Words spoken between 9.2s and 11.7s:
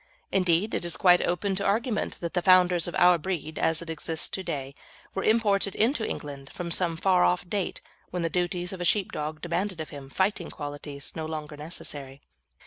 demanded of him fighting qualities no longer